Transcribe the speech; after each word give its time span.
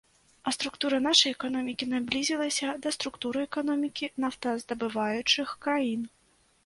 А 0.51 0.53
структура 0.55 0.97
нашай 1.07 1.33
эканомікі 1.35 1.85
наблізілася 1.91 2.67
да 2.85 2.93
структуры 2.97 3.43
эканомікі 3.51 4.11
нафтаздабываючых 4.25 5.57
краін. 5.67 6.09